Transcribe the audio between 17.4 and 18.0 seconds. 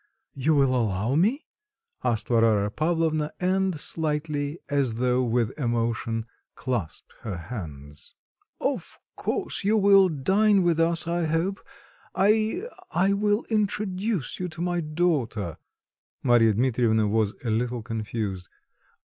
a little